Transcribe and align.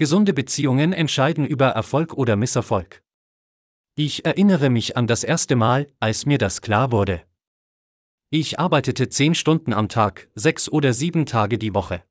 Gesunde 0.00 0.32
Beziehungen 0.32 0.92
entscheiden 0.92 1.44
über 1.44 1.70
Erfolg 1.70 2.14
oder 2.14 2.36
Misserfolg. 2.36 3.02
Ich 3.96 4.24
erinnere 4.24 4.70
mich 4.70 4.96
an 4.96 5.08
das 5.08 5.24
erste 5.24 5.56
Mal, 5.56 5.88
als 5.98 6.24
mir 6.24 6.38
das 6.38 6.62
klar 6.62 6.92
wurde. 6.92 7.24
Ich 8.30 8.60
arbeitete 8.60 9.08
zehn 9.08 9.34
Stunden 9.34 9.72
am 9.72 9.88
Tag, 9.88 10.28
sechs 10.36 10.68
oder 10.68 10.92
sieben 10.92 11.26
Tage 11.26 11.58
die 11.58 11.74
Woche. 11.74 12.04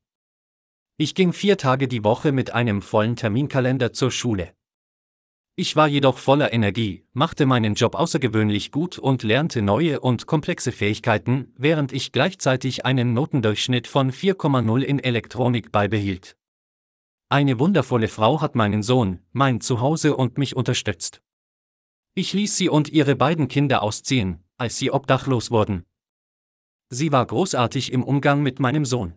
Ich 0.97 1.15
ging 1.15 1.31
vier 1.31 1.57
Tage 1.57 1.87
die 1.87 2.03
Woche 2.03 2.33
mit 2.33 2.51
einem 2.51 2.81
vollen 2.81 3.15
Terminkalender 3.15 3.93
zur 3.93 4.11
Schule. 4.11 4.53
Ich 5.55 5.77
war 5.77 5.87
jedoch 5.87 6.17
voller 6.17 6.51
Energie, 6.51 7.05
machte 7.13 7.45
meinen 7.45 7.75
Job 7.75 7.95
außergewöhnlich 7.95 8.73
gut 8.73 8.99
und 8.99 9.23
lernte 9.23 9.61
neue 9.61 10.01
und 10.01 10.27
komplexe 10.27 10.73
Fähigkeiten, 10.73 11.53
während 11.55 11.93
ich 11.93 12.11
gleichzeitig 12.11 12.85
einen 12.85 13.13
Notendurchschnitt 13.13 13.87
von 13.87 14.11
4,0 14.11 14.81
in 14.81 14.99
Elektronik 14.99 15.71
beibehielt. 15.71 16.35
Eine 17.29 17.59
wundervolle 17.59 18.07
Frau 18.07 18.39
hat 18.39 18.55
meinen 18.55 18.81
Sohn, 18.81 19.19
mein 19.33 19.59
Zuhause 19.59 20.15
und 20.15 20.37
mich 20.37 20.55
unterstützt. 20.55 21.21
Ich 22.13 22.31
ließ 22.31 22.55
sie 22.55 22.69
und 22.69 22.87
ihre 22.87 23.17
beiden 23.17 23.49
Kinder 23.49 23.83
ausziehen, 23.83 24.45
als 24.55 24.77
sie 24.77 24.91
obdachlos 24.91 25.51
wurden. 25.51 25.85
Sie 26.89 27.11
war 27.11 27.25
großartig 27.25 27.91
im 27.91 28.01
Umgang 28.01 28.41
mit 28.43 28.61
meinem 28.61 28.85
Sohn. 28.85 29.13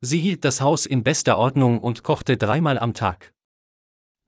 Sie 0.00 0.20
hielt 0.20 0.44
das 0.44 0.60
Haus 0.60 0.86
in 0.86 1.02
bester 1.02 1.36
Ordnung 1.36 1.80
und 1.80 2.04
kochte 2.04 2.36
dreimal 2.36 2.78
am 2.78 2.94
Tag. 2.94 3.34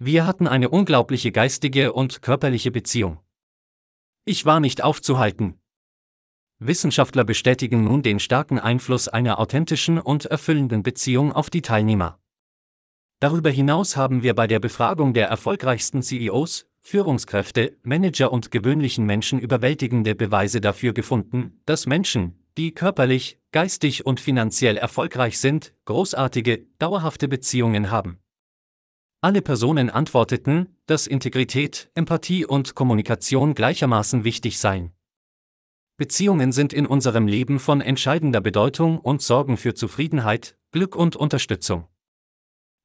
Wir 0.00 0.26
hatten 0.26 0.48
eine 0.48 0.68
unglaubliche 0.68 1.30
geistige 1.30 1.92
und 1.92 2.20
körperliche 2.20 2.72
Beziehung. 2.72 3.20
Ich 4.24 4.44
war 4.44 4.58
nicht 4.58 4.82
aufzuhalten. 4.82 5.60
Wissenschaftler 6.58 7.22
bestätigen 7.22 7.84
nun 7.84 8.02
den 8.02 8.18
starken 8.18 8.58
Einfluss 8.58 9.06
einer 9.06 9.38
authentischen 9.38 10.00
und 10.00 10.26
erfüllenden 10.26 10.82
Beziehung 10.82 11.32
auf 11.32 11.48
die 11.48 11.62
Teilnehmer. 11.62 12.18
Darüber 13.22 13.50
hinaus 13.50 13.96
haben 13.96 14.24
wir 14.24 14.34
bei 14.34 14.48
der 14.48 14.58
Befragung 14.58 15.14
der 15.14 15.28
erfolgreichsten 15.28 16.02
CEOs, 16.02 16.66
Führungskräfte, 16.80 17.78
Manager 17.84 18.32
und 18.32 18.50
gewöhnlichen 18.50 19.06
Menschen 19.06 19.38
überwältigende 19.38 20.16
Beweise 20.16 20.60
dafür 20.60 20.92
gefunden, 20.92 21.60
dass 21.64 21.86
Menschen, 21.86 22.44
die 22.58 22.74
körperlich, 22.74 23.38
geistig 23.52 24.04
und 24.04 24.18
finanziell 24.18 24.76
erfolgreich 24.76 25.38
sind, 25.38 25.72
großartige, 25.84 26.66
dauerhafte 26.80 27.28
Beziehungen 27.28 27.92
haben. 27.92 28.18
Alle 29.20 29.40
Personen 29.40 29.88
antworteten, 29.88 30.76
dass 30.86 31.06
Integrität, 31.06 31.92
Empathie 31.94 32.44
und 32.44 32.74
Kommunikation 32.74 33.54
gleichermaßen 33.54 34.24
wichtig 34.24 34.58
seien. 34.58 34.90
Beziehungen 35.96 36.50
sind 36.50 36.72
in 36.72 36.86
unserem 36.86 37.28
Leben 37.28 37.60
von 37.60 37.82
entscheidender 37.82 38.40
Bedeutung 38.40 38.98
und 38.98 39.22
sorgen 39.22 39.58
für 39.58 39.74
Zufriedenheit, 39.74 40.56
Glück 40.72 40.96
und 40.96 41.14
Unterstützung. 41.14 41.86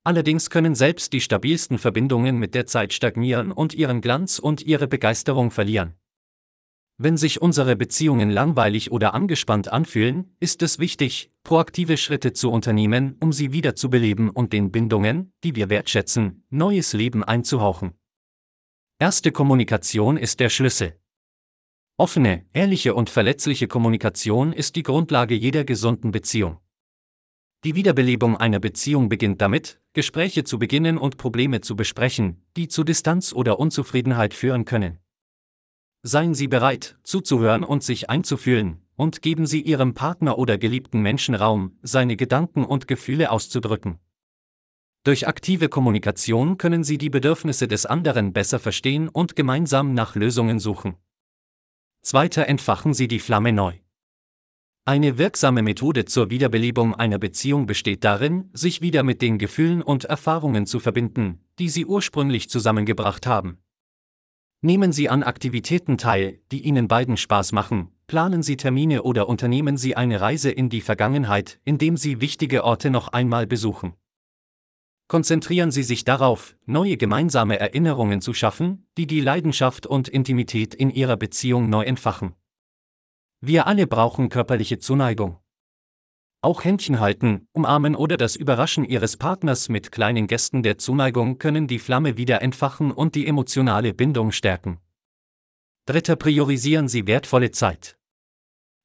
Allerdings 0.08 0.50
können 0.50 0.74
selbst 0.74 1.12
die 1.12 1.20
stabilsten 1.20 1.78
Verbindungen 1.78 2.38
mit 2.38 2.56
der 2.56 2.66
Zeit 2.66 2.94
stagnieren 2.94 3.52
und 3.52 3.74
ihren 3.74 4.00
Glanz 4.00 4.40
und 4.40 4.62
ihre 4.62 4.88
Begeisterung 4.88 5.52
verlieren. 5.52 5.96
Wenn 6.98 7.18
sich 7.18 7.42
unsere 7.42 7.76
Beziehungen 7.76 8.30
langweilig 8.30 8.90
oder 8.90 9.14
angespannt 9.14 9.68
anfühlen, 9.68 10.34
ist 10.40 10.62
es 10.62 10.80
wichtig, 10.80 11.30
proaktive 11.44 11.98
Schritte 11.98 12.32
zu 12.32 12.50
unternehmen, 12.50 13.18
um 13.20 13.34
sie 13.34 13.52
wiederzubeleben 13.52 14.30
und 14.30 14.54
den 14.54 14.72
Bindungen, 14.72 15.34
die 15.44 15.58
wir 15.58 15.70
wertschätzen, 15.70 16.46
neues 16.50 16.94
Leben 16.94 17.26
einzuhauchen. 17.26 17.92
Erste 19.00 19.34
Kommunikation 19.34 20.16
ist 20.16 20.40
der 20.40 20.48
Schlüssel. 20.48 20.98
Offene, 21.98 22.46
ehrliche 22.54 22.96
und 22.96 23.10
verletzliche 23.10 23.68
Kommunikation 23.68 24.54
ist 24.54 24.78
die 24.78 24.84
Grundlage 24.84 25.36
jeder 25.36 25.66
gesunden 25.66 26.12
Beziehung. 26.12 26.62
Die 27.64 27.76
Wiederbelebung 27.76 28.38
einer 28.38 28.60
Beziehung 28.60 29.10
beginnt 29.10 29.42
damit, 29.42 29.82
Gespräche 29.94 30.44
zu 30.44 30.60
beginnen 30.60 30.98
und 30.98 31.18
Probleme 31.18 31.62
zu 31.62 31.76
besprechen, 31.76 32.46
die 32.56 32.68
zu 32.68 32.84
Distanz 32.84 33.34
oder 33.34 33.60
Unzufriedenheit 33.60 34.34
führen 34.36 34.66
können. 34.66 35.00
Seien 36.04 36.36
Sie 36.36 36.48
bereit, 36.48 36.98
zuzuhören 37.04 37.64
und 37.64 37.84
sich 37.84 38.10
einzufühlen, 38.10 38.86
und 38.96 39.22
geben 39.22 39.48
Sie 39.48 39.62
Ihrem 39.62 39.96
Partner 39.96 40.38
oder 40.38 40.58
geliebten 40.58 41.02
Menschen 41.02 41.36
Raum, 41.36 41.78
seine 41.82 42.16
Gedanken 42.16 42.64
und 42.64 42.88
Gefühle 42.88 43.32
auszudrücken. 43.32 44.00
Durch 45.04 45.28
aktive 45.28 45.68
Kommunikation 45.68 46.58
können 46.58 46.84
Sie 46.84 46.98
die 46.98 47.10
Bedürfnisse 47.10 47.68
des 47.68 47.86
anderen 47.86 48.34
besser 48.34 48.60
verstehen 48.60 49.10
und 49.10 49.36
gemeinsam 49.36 49.94
nach 49.94 50.16
Lösungen 50.16 50.60
suchen. 50.60 50.96
Zweiter 52.02 52.48
entfachen 52.48 52.94
Sie 52.94 53.08
die 53.08 53.20
Flamme 53.20 53.52
neu. 53.52 53.74
Eine 54.88 55.18
wirksame 55.18 55.64
Methode 55.64 56.06
zur 56.06 56.30
Wiederbelebung 56.30 56.96
einer 56.96 57.20
Beziehung 57.20 57.66
besteht 57.66 58.06
darin, 58.06 58.50
sich 58.54 58.80
wieder 58.80 59.04
mit 59.04 59.22
den 59.22 59.38
Gefühlen 59.38 59.82
und 59.82 60.06
Erfahrungen 60.06 60.66
zu 60.66 60.80
verbinden, 60.80 61.42
die 61.60 61.68
Sie 61.68 61.86
ursprünglich 61.86 62.50
zusammengebracht 62.50 63.28
haben. 63.28 63.58
Nehmen 64.62 64.94
Sie 64.94 65.10
an 65.10 65.24
Aktivitäten 65.24 65.98
teil, 65.98 66.40
die 66.54 66.62
Ihnen 66.62 66.88
beiden 66.88 67.18
Spaß 67.18 67.52
machen, 67.52 67.90
planen 68.08 68.44
Sie 68.44 68.56
Termine 68.56 69.04
oder 69.04 69.28
unternehmen 69.28 69.76
Sie 69.76 69.98
eine 69.98 70.22
Reise 70.22 70.52
in 70.52 70.70
die 70.70 70.80
Vergangenheit, 70.80 71.60
indem 71.66 71.98
Sie 71.98 72.22
wichtige 72.22 72.64
Orte 72.64 72.90
noch 72.90 73.10
einmal 73.10 73.46
besuchen. 73.46 73.92
Konzentrieren 75.10 75.72
Sie 75.72 75.84
sich 75.84 76.06
darauf, 76.06 76.56
neue 76.66 76.96
gemeinsame 76.96 77.60
Erinnerungen 77.60 78.22
zu 78.22 78.34
schaffen, 78.34 78.88
die 78.98 79.06
die 79.06 79.20
Leidenschaft 79.20 79.86
und 79.86 80.08
Intimität 80.08 80.74
in 80.74 80.92
Ihrer 80.92 81.18
Beziehung 81.18 81.70
neu 81.70 81.84
entfachen. 81.84 82.36
Wir 83.40 83.68
alle 83.68 83.86
brauchen 83.86 84.30
körperliche 84.30 84.80
Zuneigung. 84.80 85.38
Auch 86.42 86.64
Händchen 86.64 87.00
halten, 87.00 87.48
umarmen 87.52 87.96
oder 87.96 88.18
das 88.18 88.36
Überraschen 88.36 88.84
Ihres 88.84 89.18
Partners 89.18 89.70
mit 89.70 89.92
kleinen 89.92 90.26
Gästen 90.26 90.64
der 90.64 90.80
Zuneigung 90.80 91.38
können 91.38 91.68
die 91.68 91.78
Flamme 91.78 92.18
wieder 92.18 92.42
entfachen 92.42 92.92
und 92.92 93.14
die 93.14 93.28
emotionale 93.28 93.94
Bindung 93.94 94.32
stärken. 94.32 94.80
Dritter 95.86 96.16
priorisieren 96.16 96.88
Sie 96.88 97.06
wertvolle 97.06 97.52
Zeit. 97.52 98.00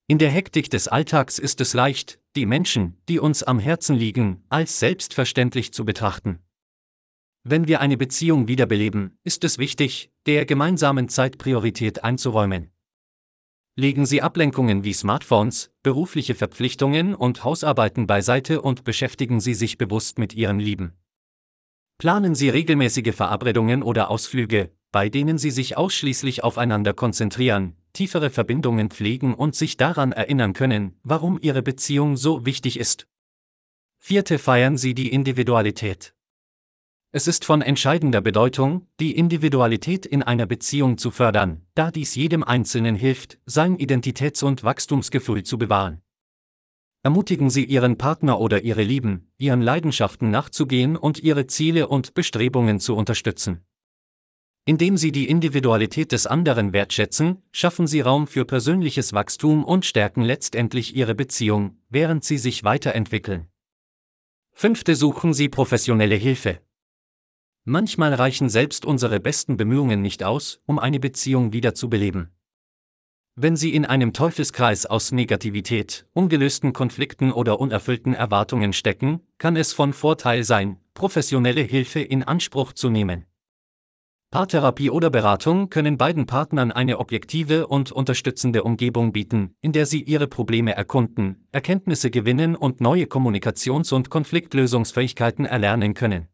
In 0.06 0.18
der 0.18 0.30
Hektik 0.30 0.69
des 0.70 0.88
Alltags 0.88 1.38
ist 1.38 1.60
es 1.62 1.72
leicht, 1.72 2.20
die 2.36 2.44
Menschen, 2.44 3.00
die 3.08 3.20
uns 3.20 3.42
am 3.42 3.58
Herzen 3.58 3.96
liegen, 3.96 4.44
als 4.50 4.78
selbstverständlich 4.78 5.72
zu 5.72 5.86
betrachten. 5.86 6.40
Wenn 7.42 7.69
wir 7.69 7.80
eine 7.80 7.96
Beziehung 7.96 8.48
wiederbeleben, 8.48 9.16
ist 9.24 9.44
es 9.44 9.56
wichtig, 9.56 10.10
der 10.26 10.44
gemeinsamen 10.44 11.08
Zeit 11.08 11.38
Priorität 11.38 12.04
einzuräumen. 12.04 12.71
Legen 13.74 14.04
Sie 14.04 14.20
Ablenkungen 14.20 14.84
wie 14.84 14.92
Smartphones, 14.92 15.70
berufliche 15.82 16.34
Verpflichtungen 16.34 17.14
und 17.14 17.42
Hausarbeiten 17.42 18.06
beiseite 18.06 18.60
und 18.60 18.84
beschäftigen 18.84 19.40
Sie 19.40 19.54
sich 19.54 19.78
bewusst 19.78 20.18
mit 20.18 20.34
Ihren 20.34 20.60
Lieben. 20.60 20.92
Planen 21.96 22.34
Sie 22.34 22.50
regelmäßige 22.50 23.14
Verabredungen 23.14 23.82
oder 23.82 24.10
Ausflüge, 24.10 24.72
bei 24.90 25.08
denen 25.08 25.38
Sie 25.38 25.50
sich 25.50 25.78
ausschließlich 25.78 26.44
aufeinander 26.44 26.92
konzentrieren, 26.92 27.74
tiefere 27.94 28.28
Verbindungen 28.28 28.90
pflegen 28.90 29.32
und 29.32 29.56
sich 29.56 29.78
daran 29.78 30.12
erinnern 30.12 30.52
können, 30.52 30.98
warum 31.02 31.38
Ihre 31.40 31.62
Beziehung 31.62 32.18
so 32.18 32.44
wichtig 32.44 32.78
ist. 32.78 33.06
Vierte 33.98 34.38
feiern 34.38 34.76
Sie 34.76 34.92
die 34.92 35.10
Individualität. 35.10 36.12
Es 37.14 37.26
ist 37.26 37.44
von 37.44 37.60
entscheidender 37.60 38.22
Bedeutung, 38.22 38.86
die 38.98 39.14
Individualität 39.18 40.06
in 40.06 40.22
einer 40.22 40.46
Beziehung 40.46 40.96
zu 40.96 41.10
fördern, 41.10 41.60
da 41.74 41.90
dies 41.90 42.14
jedem 42.14 42.42
Einzelnen 42.42 42.96
hilft, 42.96 43.38
sein 43.44 43.76
Identitäts- 43.76 44.42
und 44.42 44.64
Wachstumsgefühl 44.64 45.42
zu 45.42 45.58
bewahren. 45.58 46.00
Ermutigen 47.02 47.50
Sie 47.50 47.66
Ihren 47.66 47.98
Partner 47.98 48.40
oder 48.40 48.62
Ihre 48.62 48.82
Lieben, 48.82 49.30
Ihren 49.36 49.60
Leidenschaften 49.60 50.30
nachzugehen 50.30 50.96
und 50.96 51.18
Ihre 51.18 51.46
Ziele 51.46 51.88
und 51.88 52.14
Bestrebungen 52.14 52.80
zu 52.80 52.96
unterstützen. 52.96 53.60
Indem 54.64 54.96
Sie 54.96 55.12
die 55.12 55.28
Individualität 55.28 56.12
des 56.12 56.26
anderen 56.26 56.72
wertschätzen, 56.72 57.42
schaffen 57.50 57.86
Sie 57.86 58.00
Raum 58.00 58.26
für 58.26 58.46
persönliches 58.46 59.12
Wachstum 59.12 59.64
und 59.64 59.84
stärken 59.84 60.22
letztendlich 60.22 60.96
Ihre 60.96 61.14
Beziehung, 61.14 61.76
während 61.90 62.24
Sie 62.24 62.38
sich 62.38 62.64
weiterentwickeln. 62.64 63.48
Fünfte 64.52 64.94
suchen 64.96 65.34
Sie 65.34 65.50
professionelle 65.50 66.14
Hilfe. 66.14 66.60
Manchmal 67.64 68.12
reichen 68.12 68.49
selbst 68.49 68.85
unsere 68.85 69.20
besten 69.20 69.56
Bemühungen 69.56 70.03
nicht 70.03 70.25
aus, 70.25 70.61
um 70.67 70.81
eine 70.81 70.99
Beziehung 70.99 71.53
wiederzubeleben. 71.53 72.31
Wenn 73.37 73.56
Sie 73.56 73.73
in 73.73 73.87
einem 73.87 74.12
Teufelskreis 74.12 74.85
aus 74.85 75.12
Negativität, 75.12 76.06
ungelösten 76.12 76.73
Konflikten 76.73 77.31
oder 77.32 77.61
unerfüllten 77.61 78.14
Erwartungen 78.14 78.73
stecken, 78.73 79.20
kann 79.38 79.56
es 79.56 79.73
von 79.73 79.93
Vorteil 79.93 80.43
sein, 80.43 80.81
professionelle 80.94 81.62
Hilfe 81.62 82.00
in 82.00 82.25
Anspruch 82.25 82.73
zu 82.73 82.91
nehmen. 82.91 83.26
Paartherapie 84.32 84.91
oder 84.91 85.11
Beratung 85.11 85.70
können 85.70 85.99
beiden 85.99 86.26
Partnern 86.26 86.73
eine 86.73 86.99
objektive 86.99 87.69
und 87.69 87.93
unterstützende 87.93 88.64
Umgebung 88.64 89.12
bieten, 89.12 89.55
in 89.61 89.73
der 89.73 89.87
sie 89.87 90.03
ihre 90.03 90.26
Probleme 90.26 90.75
erkunden, 90.75 91.47
Erkenntnisse 91.53 92.11
gewinnen 92.11 92.56
und 92.56 92.81
neue 92.81 93.05
Kommunikations- 93.05 93.93
und 93.93 94.11
Konfliktlösungsfähigkeiten 94.11 95.44
erlernen 95.44 95.94
können. 95.94 96.31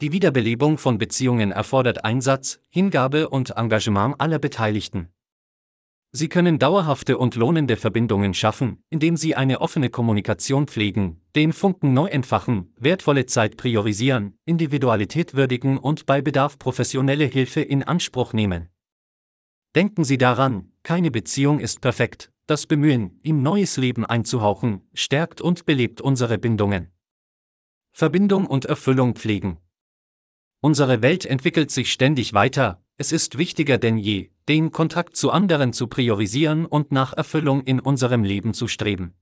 Die 0.00 0.12
Wiederbelebung 0.12 0.78
von 0.78 0.96
Beziehungen 0.96 1.50
erfordert 1.50 2.04
Einsatz, 2.04 2.60
Hingabe 2.68 3.30
und 3.30 3.56
Engagement 3.56 4.20
aller 4.20 4.38
Beteiligten. 4.38 5.08
Sie 6.12 6.28
können 6.28 6.60
dauerhafte 6.60 7.18
und 7.18 7.34
lohnende 7.34 7.76
Verbindungen 7.76 8.32
schaffen, 8.32 8.80
indem 8.90 9.16
Sie 9.16 9.34
eine 9.34 9.60
offene 9.60 9.90
Kommunikation 9.90 10.68
pflegen, 10.68 11.20
den 11.34 11.52
Funken 11.52 11.94
neu 11.94 12.06
entfachen, 12.06 12.72
wertvolle 12.78 13.26
Zeit 13.26 13.56
priorisieren, 13.56 14.38
Individualität 14.44 15.34
würdigen 15.34 15.78
und 15.78 16.06
bei 16.06 16.22
Bedarf 16.22 16.60
professionelle 16.60 17.24
Hilfe 17.24 17.60
in 17.60 17.82
Anspruch 17.82 18.32
nehmen. 18.32 18.68
Denken 19.74 20.04
Sie 20.04 20.16
daran, 20.16 20.70
keine 20.84 21.10
Beziehung 21.10 21.58
ist 21.58 21.80
perfekt, 21.80 22.32
das 22.46 22.66
Bemühen, 22.66 23.18
ihm 23.24 23.42
neues 23.42 23.76
Leben 23.76 24.06
einzuhauchen, 24.06 24.88
stärkt 24.94 25.40
und 25.40 25.66
belebt 25.66 26.00
unsere 26.00 26.38
Bindungen. 26.38 26.92
Verbindung 27.90 28.46
und 28.46 28.64
Erfüllung 28.64 29.16
pflegen. 29.16 29.58
Unsere 30.60 31.02
Welt 31.02 31.24
entwickelt 31.24 31.70
sich 31.70 31.92
ständig 31.92 32.34
weiter, 32.34 32.82
es 32.96 33.12
ist 33.12 33.38
wichtiger 33.38 33.78
denn 33.78 33.96
je, 33.96 34.30
den 34.48 34.72
Kontakt 34.72 35.16
zu 35.16 35.30
anderen 35.30 35.72
zu 35.72 35.86
priorisieren 35.86 36.66
und 36.66 36.90
nach 36.90 37.12
Erfüllung 37.12 37.62
in 37.62 37.78
unserem 37.78 38.24
Leben 38.24 38.54
zu 38.54 38.66
streben. 38.66 39.14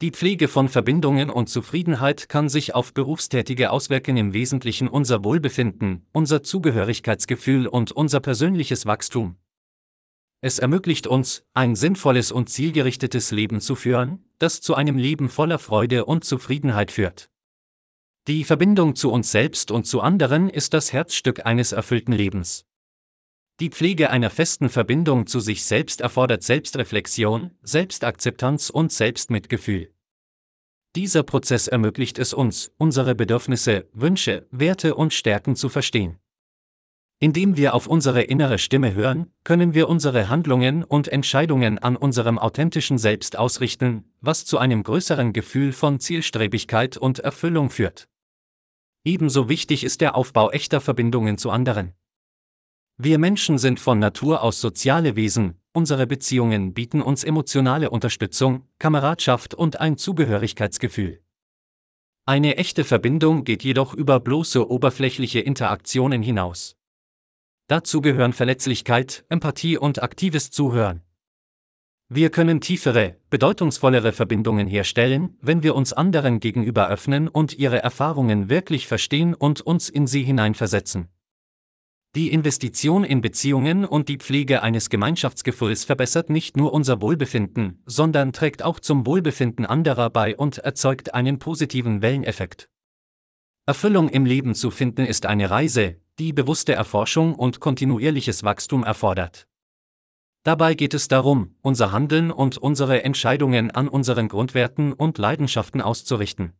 Die 0.00 0.10
Pflege 0.10 0.48
von 0.48 0.70
Verbindungen 0.70 1.28
und 1.28 1.48
Zufriedenheit 1.48 2.30
kann 2.30 2.48
sich 2.48 2.74
auf 2.74 2.94
Berufstätige 2.94 3.70
auswirken, 3.70 4.16
im 4.16 4.32
Wesentlichen 4.32 4.88
unser 4.88 5.22
Wohlbefinden, 5.22 6.06
unser 6.12 6.42
Zugehörigkeitsgefühl 6.42 7.66
und 7.66 7.92
unser 7.92 8.20
persönliches 8.20 8.86
Wachstum. 8.86 9.36
Es 10.40 10.58
ermöglicht 10.58 11.06
uns, 11.06 11.44
ein 11.52 11.76
sinnvolles 11.76 12.32
und 12.32 12.48
zielgerichtetes 12.48 13.30
Leben 13.30 13.60
zu 13.60 13.76
führen, 13.76 14.24
das 14.38 14.60
zu 14.60 14.74
einem 14.74 14.96
Leben 14.96 15.28
voller 15.28 15.60
Freude 15.60 16.04
und 16.06 16.24
Zufriedenheit 16.24 16.90
führt. 16.90 17.31
Die 18.28 18.44
Verbindung 18.44 18.94
zu 18.94 19.10
uns 19.10 19.32
selbst 19.32 19.72
und 19.72 19.84
zu 19.84 20.00
anderen 20.00 20.48
ist 20.48 20.74
das 20.74 20.92
Herzstück 20.92 21.44
eines 21.44 21.72
erfüllten 21.72 22.12
Lebens. 22.12 22.64
Die 23.58 23.68
Pflege 23.68 24.10
einer 24.10 24.30
festen 24.30 24.68
Verbindung 24.68 25.26
zu 25.26 25.40
sich 25.40 25.64
selbst 25.64 26.00
erfordert 26.00 26.44
Selbstreflexion, 26.44 27.50
Selbstakzeptanz 27.62 28.70
und 28.70 28.92
Selbstmitgefühl. 28.92 29.92
Dieser 30.94 31.24
Prozess 31.24 31.66
ermöglicht 31.66 32.16
es 32.20 32.32
uns, 32.32 32.70
unsere 32.78 33.16
Bedürfnisse, 33.16 33.88
Wünsche, 33.92 34.46
Werte 34.52 34.94
und 34.94 35.12
Stärken 35.12 35.56
zu 35.56 35.68
verstehen. 35.68 36.20
Indem 37.18 37.56
wir 37.56 37.74
auf 37.74 37.88
unsere 37.88 38.22
innere 38.22 38.58
Stimme 38.58 38.94
hören, 38.94 39.32
können 39.42 39.74
wir 39.74 39.88
unsere 39.88 40.28
Handlungen 40.28 40.84
und 40.84 41.08
Entscheidungen 41.08 41.80
an 41.80 41.96
unserem 41.96 42.38
authentischen 42.38 42.98
Selbst 42.98 43.36
ausrichten, 43.36 44.04
was 44.20 44.44
zu 44.44 44.58
einem 44.58 44.84
größeren 44.84 45.32
Gefühl 45.32 45.72
von 45.72 45.98
Zielstrebigkeit 45.98 46.96
und 46.96 47.18
Erfüllung 47.18 47.70
führt. 47.70 48.08
Ebenso 49.04 49.48
wichtig 49.48 49.82
ist 49.82 50.00
der 50.00 50.14
Aufbau 50.14 50.50
echter 50.50 50.80
Verbindungen 50.80 51.36
zu 51.36 51.50
anderen. 51.50 51.92
Wir 52.98 53.18
Menschen 53.18 53.58
sind 53.58 53.80
von 53.80 53.98
Natur 53.98 54.42
aus 54.42 54.60
soziale 54.60 55.16
Wesen, 55.16 55.60
unsere 55.72 56.06
Beziehungen 56.06 56.72
bieten 56.72 57.02
uns 57.02 57.24
emotionale 57.24 57.90
Unterstützung, 57.90 58.68
Kameradschaft 58.78 59.54
und 59.54 59.80
ein 59.80 59.96
Zugehörigkeitsgefühl. 59.96 61.20
Eine 62.26 62.56
echte 62.58 62.84
Verbindung 62.84 63.42
geht 63.42 63.64
jedoch 63.64 63.94
über 63.94 64.20
bloße 64.20 64.70
oberflächliche 64.70 65.40
Interaktionen 65.40 66.22
hinaus. 66.22 66.76
Dazu 67.66 68.00
gehören 68.00 68.32
Verletzlichkeit, 68.32 69.24
Empathie 69.28 69.78
und 69.78 70.00
aktives 70.00 70.50
Zuhören. 70.52 71.02
Wir 72.14 72.28
können 72.28 72.60
tiefere, 72.60 73.16
bedeutungsvollere 73.30 74.12
Verbindungen 74.12 74.66
herstellen, 74.66 75.38
wenn 75.40 75.62
wir 75.62 75.74
uns 75.74 75.94
anderen 75.94 76.40
gegenüber 76.40 76.90
öffnen 76.90 77.26
und 77.26 77.58
ihre 77.58 77.82
Erfahrungen 77.82 78.50
wirklich 78.50 78.86
verstehen 78.86 79.32
und 79.32 79.62
uns 79.62 79.88
in 79.88 80.06
sie 80.06 80.22
hineinversetzen. 80.22 81.08
Die 82.14 82.30
Investition 82.30 83.04
in 83.04 83.22
Beziehungen 83.22 83.86
und 83.86 84.10
die 84.10 84.18
Pflege 84.18 84.62
eines 84.62 84.90
Gemeinschaftsgefühls 84.90 85.86
verbessert 85.86 86.28
nicht 86.28 86.54
nur 86.58 86.74
unser 86.74 87.00
Wohlbefinden, 87.00 87.80
sondern 87.86 88.34
trägt 88.34 88.62
auch 88.62 88.78
zum 88.78 89.06
Wohlbefinden 89.06 89.64
anderer 89.64 90.10
bei 90.10 90.36
und 90.36 90.58
erzeugt 90.58 91.14
einen 91.14 91.38
positiven 91.38 92.02
Welleneffekt. 92.02 92.68
Erfüllung 93.64 94.10
im 94.10 94.26
Leben 94.26 94.54
zu 94.54 94.70
finden 94.70 95.06
ist 95.06 95.24
eine 95.24 95.48
Reise, 95.48 95.96
die 96.18 96.34
bewusste 96.34 96.74
Erforschung 96.74 97.34
und 97.34 97.60
kontinuierliches 97.60 98.44
Wachstum 98.44 98.84
erfordert. 98.84 99.48
Dabei 100.44 100.74
geht 100.74 100.92
es 100.92 101.06
darum, 101.06 101.54
unser 101.62 101.92
Handeln 101.92 102.32
und 102.32 102.58
unsere 102.58 103.04
Entscheidungen 103.04 103.70
an 103.70 103.86
unseren 103.86 104.28
Grundwerten 104.28 104.92
und 104.92 105.18
Leidenschaften 105.18 105.80
auszurichten. 105.80 106.52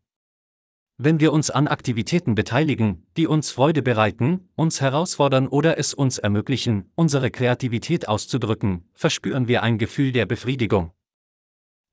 Wenn 0.98 1.18
wir 1.18 1.32
uns 1.32 1.50
an 1.50 1.66
Aktivitäten 1.66 2.36
beteiligen, 2.36 3.06
die 3.16 3.26
uns 3.26 3.50
Freude 3.50 3.82
bereiten, 3.82 4.48
uns 4.54 4.80
herausfordern 4.80 5.48
oder 5.48 5.78
es 5.78 5.94
uns 5.94 6.18
ermöglichen, 6.18 6.92
unsere 6.94 7.32
Kreativität 7.32 8.06
auszudrücken, 8.06 8.88
verspüren 8.94 9.48
wir 9.48 9.64
ein 9.64 9.78
Gefühl 9.78 10.12
der 10.12 10.26
Befriedigung. 10.26 10.92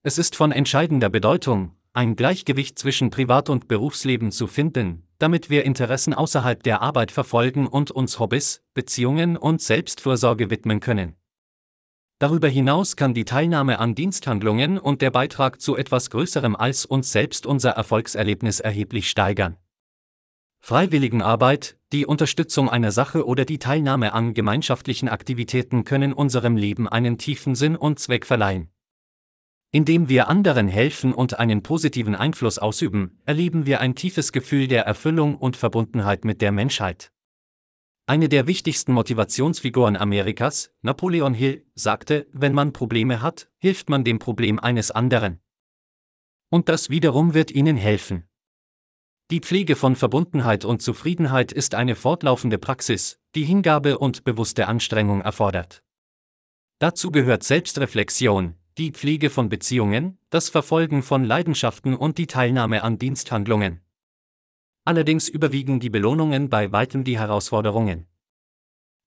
Es 0.03 0.19
ist 0.19 0.35
von 0.35 0.51
entscheidender 0.51 1.09
Bedeutung, 1.09 1.75
ein 1.93 2.15
Gleichgewicht 2.15 2.77
zwischen 2.77 3.09
Privat- 3.09 3.49
und 3.49 3.67
Berufsleben 3.67 4.31
zu 4.31 4.45
finden, 4.45 5.07
damit 5.17 5.49
wir 5.49 5.65
Interessen 5.65 6.13
außerhalb 6.13 6.61
der 6.61 6.83
Arbeit 6.83 7.11
verfolgen 7.11 7.65
und 7.65 7.89
uns 7.89 8.19
Hobbys, 8.19 8.61
Beziehungen 8.75 9.37
und 9.37 9.59
Selbstfürsorge 9.59 10.51
widmen 10.51 10.81
können. 10.81 11.18
Darüber 12.19 12.49
hinaus 12.49 12.97
kann 12.97 13.13
die 13.13 13.23
Teilnahme 13.23 13.79
an 13.79 13.95
Diensthandlungen 13.95 14.77
und 14.77 15.01
der 15.01 15.09
Beitrag 15.09 15.61
zu 15.61 15.77
etwas 15.77 16.09
Größerem 16.09 16.53
als 16.53 16.85
uns 16.85 17.13
selbst 17.13 17.45
unser 17.45 17.71
Erfolgserlebnis 17.71 18.59
erheblich 18.59 19.09
steigern. 19.09 19.55
Freiwilligenarbeit, 20.59 21.77
die 21.93 22.05
Unterstützung 22.05 22.69
einer 22.69 22.91
Sache 22.91 23.25
oder 23.25 23.45
die 23.45 23.57
Teilnahme 23.57 24.11
an 24.11 24.33
gemeinschaftlichen 24.33 25.07
Aktivitäten 25.07 25.85
können 25.85 26.11
unserem 26.11 26.57
Leben 26.57 26.89
einen 26.89 27.17
tiefen 27.17 27.55
Sinn 27.55 27.77
und 27.77 27.99
Zweck 27.99 28.25
verleihen. 28.25 28.69
Indem 29.71 30.09
wir 30.09 30.27
anderen 30.27 30.67
helfen 30.67 31.13
und 31.13 31.39
einen 31.39 31.63
positiven 31.63 32.15
Einfluss 32.15 32.59
ausüben, 32.59 33.17
erleben 33.25 33.65
wir 33.65 33.79
ein 33.79 33.95
tiefes 33.95 34.33
Gefühl 34.33 34.67
der 34.67 34.83
Erfüllung 34.83 35.37
und 35.37 35.55
Verbundenheit 35.55 36.25
mit 36.25 36.41
der 36.41 36.51
Menschheit. 36.51 37.13
Eine 38.09 38.27
der 38.27 38.47
wichtigsten 38.47 38.91
Motivationsfiguren 38.93 39.95
Amerikas, 39.95 40.71
Napoleon 40.81 41.35
Hill, 41.35 41.63
sagte, 41.75 42.25
wenn 42.31 42.53
man 42.53 42.73
Probleme 42.73 43.21
hat, 43.21 43.51
hilft 43.59 43.87
man 43.87 44.03
dem 44.03 44.17
Problem 44.17 44.57
eines 44.57 44.89
anderen. 44.89 45.39
Und 46.49 46.69
das 46.69 46.89
wiederum 46.89 47.35
wird 47.35 47.51
ihnen 47.51 47.77
helfen. 47.77 48.27
Die 49.29 49.41
Pflege 49.41 49.75
von 49.75 49.95
Verbundenheit 49.95 50.65
und 50.65 50.81
Zufriedenheit 50.81 51.51
ist 51.51 51.75
eine 51.75 51.95
fortlaufende 51.95 52.57
Praxis, 52.57 53.19
die 53.35 53.43
Hingabe 53.43 53.99
und 53.99 54.23
bewusste 54.23 54.67
Anstrengung 54.67 55.21
erfordert. 55.21 55.83
Dazu 56.79 57.11
gehört 57.11 57.43
Selbstreflexion, 57.43 58.55
die 58.79 58.89
Pflege 58.89 59.29
von 59.29 59.49
Beziehungen, 59.49 60.17
das 60.31 60.49
Verfolgen 60.49 61.03
von 61.03 61.25
Leidenschaften 61.25 61.93
und 61.93 62.17
die 62.17 62.25
Teilnahme 62.25 62.81
an 62.81 62.97
Diensthandlungen. 62.97 63.81
Allerdings 64.85 65.29
überwiegen 65.29 65.79
die 65.79 65.89
Belohnungen 65.89 66.49
bei 66.49 66.71
weitem 66.71 67.03
die 67.03 67.19
Herausforderungen. 67.19 68.07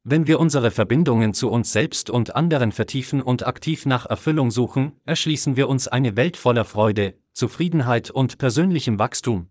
Wenn 0.05 0.27
wir 0.27 0.41
unsere 0.41 0.73
Verbindungen 0.73 1.33
zu 1.33 1.49
uns 1.49 1.73
selbst 1.73 2.11
und 2.11 2.35
anderen 2.35 2.73
vertiefen 2.73 3.23
und 3.23 3.47
aktiv 3.47 3.87
nach 3.87 4.05
Erfüllung 4.07 4.51
suchen, 4.51 5.01
erschließen 5.05 5.57
wir 5.57 5.69
uns 5.69 5.87
eine 5.87 6.17
Welt 6.17 6.37
voller 6.37 6.65
Freude, 6.65 7.15
Zufriedenheit 7.33 8.11
und 8.11 8.39
persönlichem 8.39 8.99
Wachstum. 8.99 9.49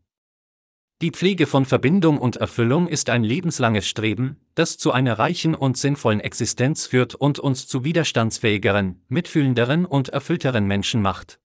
Die 1.01 1.11
Pflege 1.11 1.47
von 1.47 1.65
Verbindung 1.65 2.19
und 2.19 2.35
Erfüllung 2.35 2.87
ist 2.87 3.09
ein 3.09 3.23
lebenslanges 3.23 3.87
Streben, 3.87 4.35
das 4.53 4.77
zu 4.77 4.91
einer 4.91 5.17
reichen 5.17 5.55
und 5.55 5.77
sinnvollen 5.77 6.19
Existenz 6.19 6.85
führt 6.85 7.15
und 7.15 7.39
uns 7.39 7.65
zu 7.67 7.83
widerstandsfähigeren, 7.83 9.01
mitfühlenderen 9.07 9.85
und 9.85 10.09
erfüllteren 10.09 10.67
Menschen 10.67 11.01
macht. 11.01 11.39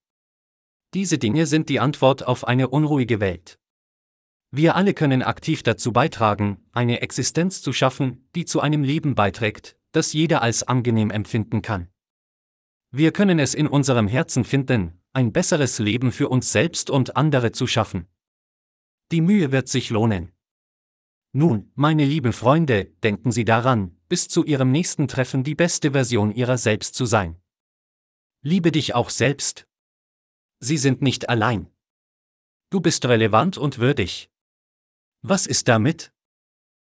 Diese 0.94 1.16
Dinge 1.16 1.46
sind 1.46 1.68
die 1.68 1.80
Antwort 1.80 2.26
auf 2.26 2.46
eine 2.46 2.68
unruhige 2.68 3.20
Welt. 3.20 3.58
Wir 4.50 4.76
alle 4.76 4.94
können 4.94 5.22
aktiv 5.22 5.62
dazu 5.62 5.92
beitragen, 5.92 6.64
eine 6.72 7.00
Existenz 7.00 7.62
zu 7.62 7.72
schaffen, 7.72 8.28
die 8.34 8.44
zu 8.44 8.60
einem 8.60 8.82
Leben 8.82 9.14
beiträgt, 9.14 9.76
das 9.92 10.12
jeder 10.12 10.42
als 10.42 10.62
angenehm 10.62 11.10
empfinden 11.10 11.62
kann. 11.62 11.88
Wir 12.90 13.12
können 13.12 13.38
es 13.38 13.54
in 13.54 13.66
unserem 13.66 14.08
Herzen 14.08 14.44
finden, 14.44 15.00
ein 15.12 15.32
besseres 15.32 15.78
Leben 15.78 16.12
für 16.12 16.28
uns 16.28 16.52
selbst 16.52 16.90
und 16.90 17.16
andere 17.16 17.52
zu 17.52 17.66
schaffen. 17.66 18.06
Die 19.12 19.20
Mühe 19.20 19.52
wird 19.52 19.68
sich 19.68 19.90
lohnen. 19.90 20.32
Nun, 21.32 21.70
meine 21.74 22.04
lieben 22.04 22.32
Freunde, 22.32 22.86
denken 23.02 23.32
Sie 23.32 23.44
daran, 23.44 23.96
bis 24.08 24.28
zu 24.28 24.44
Ihrem 24.44 24.72
nächsten 24.72 25.08
Treffen 25.08 25.44
die 25.44 25.54
beste 25.54 25.92
Version 25.92 26.30
Ihrer 26.30 26.56
selbst 26.56 26.94
zu 26.94 27.04
sein. 27.04 27.36
Liebe 28.42 28.72
dich 28.72 28.94
auch 28.94 29.10
selbst. 29.10 29.66
Sie 30.60 30.78
sind 30.78 31.02
nicht 31.02 31.28
allein. 31.28 31.68
Du 32.70 32.80
bist 32.80 33.04
relevant 33.04 33.58
und 33.58 33.78
würdig. 33.78 34.30
Was 35.28 35.48
ist 35.48 35.66
damit? 35.66 36.12